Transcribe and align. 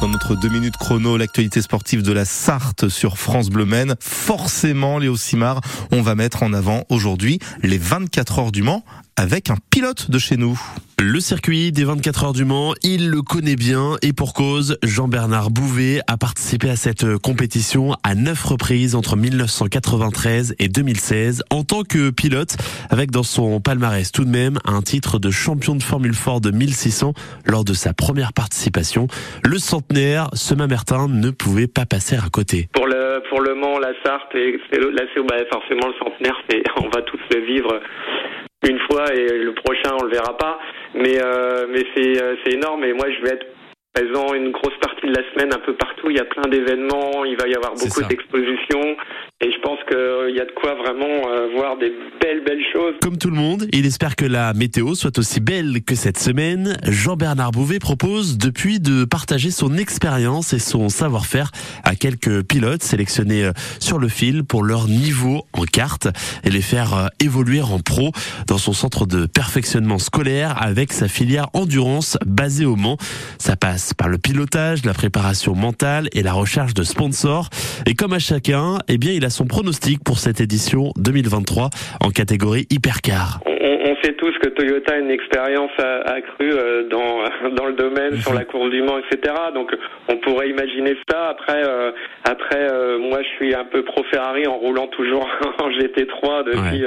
Dans 0.00 0.08
notre 0.08 0.36
deux 0.36 0.48
minutes 0.48 0.76
chrono, 0.76 1.16
l'actualité 1.16 1.60
sportive 1.60 2.02
de 2.02 2.12
la 2.12 2.24
Sarthe 2.24 2.88
sur 2.88 3.18
France 3.18 3.50
Bleu 3.50 3.64
Maine. 3.64 3.96
Forcément, 3.98 4.98
Léo 4.98 5.16
Simard, 5.16 5.60
on 5.90 6.02
va 6.02 6.14
mettre 6.14 6.44
en 6.44 6.52
avant 6.52 6.84
aujourd'hui 6.88 7.40
les 7.64 7.78
24 7.78 8.38
heures 8.38 8.52
du 8.52 8.62
Mans 8.62 8.84
avec 9.16 9.50
un 9.50 9.56
pilote 9.70 10.08
de 10.08 10.18
chez 10.20 10.36
nous. 10.36 10.60
Le 11.00 11.20
circuit 11.20 11.70
des 11.70 11.84
24 11.84 12.24
heures 12.24 12.32
du 12.32 12.44
Mans, 12.44 12.74
il 12.82 13.08
le 13.08 13.22
connaît 13.22 13.54
bien 13.54 13.94
et 14.02 14.12
pour 14.12 14.34
cause, 14.34 14.78
Jean-Bernard 14.82 15.50
Bouvet 15.50 16.00
a 16.08 16.16
participé 16.16 16.68
à 16.70 16.74
cette 16.74 17.18
compétition 17.18 17.92
à 18.02 18.16
neuf 18.16 18.42
reprises 18.42 18.96
entre 18.96 19.16
1993 19.16 20.56
et 20.58 20.66
2016 20.66 21.44
en 21.52 21.62
tant 21.62 21.84
que 21.84 22.10
pilote 22.10 22.56
avec 22.90 23.12
dans 23.12 23.22
son 23.22 23.60
palmarès 23.60 24.10
tout 24.10 24.24
de 24.24 24.30
même 24.30 24.58
un 24.64 24.82
titre 24.82 25.20
de 25.20 25.30
champion 25.30 25.76
de 25.76 25.84
Formule 25.84 26.14
Ford 26.14 26.40
de 26.40 26.50
1600 26.50 27.12
lors 27.46 27.64
de 27.64 27.74
sa 27.74 27.94
première 27.94 28.32
participation. 28.32 29.06
Le 29.44 29.58
centenaire, 29.58 30.26
ce 30.32 30.56
Mamertin 30.56 31.06
ne 31.06 31.30
pouvait 31.30 31.68
pas 31.68 31.86
passer 31.86 32.16
à 32.16 32.28
côté. 32.28 32.68
Pour 32.72 32.88
le, 32.88 33.22
pour 33.30 33.40
le 33.40 33.54
Mans, 33.54 33.78
la 33.78 33.92
Sarthe 34.04 34.34
et 34.34 34.58
la 34.72 35.04
bah, 35.28 35.36
forcément 35.52 35.86
le 35.86 35.94
centenaire, 36.04 36.36
on 36.82 36.88
va 36.88 37.02
tous 37.02 37.20
le 37.32 37.46
vivre 37.46 37.80
une 38.66 38.78
fois 38.90 39.14
et 39.14 39.38
le 39.38 39.54
prochain 39.54 39.94
on 40.00 40.04
le 40.04 40.10
verra 40.10 40.36
pas. 40.36 40.58
Mais 40.94 41.22
euh, 41.22 41.66
mais 41.70 41.84
c'est 41.94 42.22
euh, 42.22 42.36
c'est 42.44 42.54
énorme 42.54 42.84
et 42.84 42.92
moi 42.92 43.06
je 43.10 43.22
vais 43.22 43.34
être 43.34 43.46
présent 43.94 44.34
une 44.34 44.50
grosse 44.52 44.76
partie 44.80 45.06
de 45.06 45.14
la 45.14 45.22
semaine 45.32 45.52
un 45.52 45.58
peu 45.58 45.74
partout. 45.74 46.10
Il 46.10 46.16
y 46.16 46.20
a 46.20 46.24
plein 46.24 46.48
d'événements, 46.48 47.24
il 47.24 47.36
va 47.36 47.48
y 47.48 47.54
avoir 47.54 47.74
beaucoup 47.74 48.02
d'expositions. 48.04 48.96
Et 49.40 49.52
je 49.52 49.60
pense 49.60 49.78
qu'il 49.88 50.36
y 50.36 50.40
a 50.40 50.44
de 50.44 50.50
quoi 50.60 50.74
vraiment 50.74 51.30
euh, 51.30 51.46
voir 51.54 51.78
des 51.78 51.92
belles, 52.20 52.42
belles 52.44 52.64
choses. 52.72 52.94
Comme 53.00 53.18
tout 53.18 53.30
le 53.30 53.36
monde, 53.36 53.68
il 53.72 53.86
espère 53.86 54.16
que 54.16 54.24
la 54.24 54.52
météo 54.52 54.96
soit 54.96 55.16
aussi 55.16 55.38
belle 55.38 55.80
que 55.86 55.94
cette 55.94 56.18
semaine. 56.18 56.76
Jean-Bernard 56.82 57.52
Bouvet 57.52 57.78
propose 57.78 58.36
depuis 58.36 58.80
de 58.80 59.04
partager 59.04 59.52
son 59.52 59.76
expérience 59.76 60.54
et 60.54 60.58
son 60.58 60.88
savoir-faire 60.88 61.52
à 61.84 61.94
quelques 61.94 62.42
pilotes 62.42 62.82
sélectionnés 62.82 63.44
euh, 63.44 63.52
sur 63.78 64.00
le 64.00 64.08
fil 64.08 64.42
pour 64.42 64.64
leur 64.64 64.88
niveau 64.88 65.46
en 65.52 65.66
carte 65.66 66.08
et 66.42 66.50
les 66.50 66.60
faire 66.60 66.94
euh, 66.94 67.06
évoluer 67.20 67.62
en 67.62 67.78
pro 67.78 68.10
dans 68.48 68.58
son 68.58 68.72
centre 68.72 69.06
de 69.06 69.26
perfectionnement 69.26 70.00
scolaire 70.00 70.60
avec 70.60 70.92
sa 70.92 71.06
filière 71.06 71.46
endurance 71.52 72.18
basée 72.26 72.66
au 72.66 72.74
Mans. 72.74 72.96
Ça 73.38 73.54
passe 73.54 73.94
par 73.94 74.08
le 74.08 74.18
pilotage, 74.18 74.84
la 74.84 74.94
préparation 74.94 75.54
mentale 75.54 76.08
et 76.12 76.24
la 76.24 76.32
recherche 76.32 76.74
de 76.74 76.82
sponsors. 76.82 77.50
Et 77.86 77.94
comme 77.94 78.12
à 78.12 78.18
chacun, 78.18 78.78
eh 78.88 78.98
bien, 78.98 79.12
il 79.12 79.24
a 79.24 79.27
son 79.30 79.46
pronostic 79.46 80.02
pour 80.04 80.18
cette 80.18 80.40
édition 80.40 80.92
2023 80.96 81.70
en 82.00 82.10
catégorie 82.10 82.66
hypercar. 82.70 83.40
On, 83.46 83.90
on 83.90 83.96
sait 84.02 84.12
tous 84.14 84.36
que 84.38 84.48
Toyota 84.48 84.94
a 84.94 84.98
une 84.98 85.10
expérience 85.10 85.70
accrue 85.78 86.52
euh, 86.52 86.88
dans, 86.88 87.50
dans 87.54 87.66
le 87.66 87.74
domaine, 87.74 88.16
sur 88.16 88.34
la 88.34 88.44
course 88.44 88.70
du 88.70 88.82
Mans, 88.82 88.98
etc. 88.98 89.34
Donc 89.54 89.74
on 90.08 90.16
pourrait 90.18 90.48
imaginer 90.48 90.96
ça. 91.08 91.28
Après, 91.28 91.62
euh, 91.64 91.92
après 92.24 92.70
euh, 92.70 92.98
moi 92.98 93.20
je 93.22 93.28
suis 93.36 93.54
un 93.54 93.64
peu 93.64 93.82
pro 93.84 94.04
Ferrari 94.10 94.46
en 94.46 94.56
roulant 94.56 94.86
toujours 94.88 95.28
en 95.62 95.70
GT3 95.70 96.44
depuis 96.44 96.84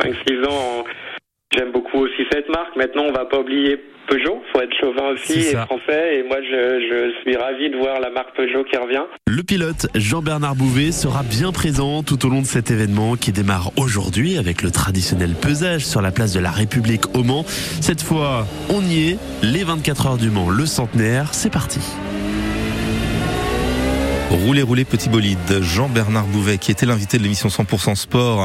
5-6 0.00 0.46
ans. 0.46 0.84
J'aime 0.84 0.84
beaucoup 0.84 0.84
aussi 0.84 1.05
cette 2.30 2.48
marque. 2.48 2.76
Maintenant, 2.76 3.04
on 3.04 3.12
va 3.12 3.24
pas 3.24 3.38
oublier 3.38 3.80
Peugeot. 4.08 4.42
Faut 4.52 4.60
être 4.60 4.74
chauvin 4.78 5.12
aussi 5.12 5.38
et 5.38 5.56
français. 5.56 6.18
Et 6.18 6.22
moi, 6.22 6.38
je, 6.42 6.80
je, 6.80 7.20
suis 7.22 7.36
ravi 7.36 7.70
de 7.70 7.76
voir 7.76 8.00
la 8.00 8.10
marque 8.10 8.34
Peugeot 8.36 8.64
qui 8.64 8.76
revient. 8.76 9.02
Le 9.26 9.42
pilote 9.42 9.88
Jean-Bernard 9.94 10.54
Bouvet 10.54 10.92
sera 10.92 11.22
bien 11.22 11.52
présent 11.52 12.02
tout 12.02 12.24
au 12.26 12.28
long 12.28 12.40
de 12.40 12.46
cet 12.46 12.70
événement 12.70 13.16
qui 13.16 13.32
démarre 13.32 13.72
aujourd'hui 13.76 14.38
avec 14.38 14.62
le 14.62 14.70
traditionnel 14.70 15.34
pesage 15.34 15.84
sur 15.84 16.02
la 16.02 16.12
place 16.12 16.32
de 16.32 16.40
la 16.40 16.50
République 16.50 17.16
au 17.16 17.22
Mans. 17.22 17.44
Cette 17.46 18.02
fois, 18.02 18.46
on 18.70 18.82
y 18.82 19.10
est. 19.10 19.18
Les 19.42 19.64
24 19.64 20.06
heures 20.06 20.16
du 20.16 20.30
Mans, 20.30 20.50
le 20.50 20.66
centenaire, 20.66 21.34
c'est 21.34 21.52
parti. 21.52 21.80
Roulez, 24.30 24.62
roulez, 24.62 24.84
petit 24.84 25.08
bolide. 25.08 25.38
Jean-Bernard 25.60 26.26
Bouvet, 26.26 26.58
qui 26.58 26.72
était 26.72 26.84
l'invité 26.84 27.16
de 27.16 27.22
l'émission 27.22 27.48
100% 27.48 27.94
Sport 27.94 28.40